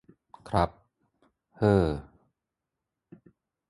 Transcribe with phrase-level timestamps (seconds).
[0.49, 0.69] ครับ
[1.59, 1.85] เฮ่อ